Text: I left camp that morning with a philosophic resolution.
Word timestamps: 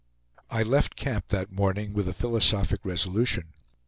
I 0.49 0.63
left 0.63 0.95
camp 0.95 1.27
that 1.27 1.51
morning 1.51 1.93
with 1.93 2.07
a 2.07 2.13
philosophic 2.13 2.79
resolution. 2.83 3.49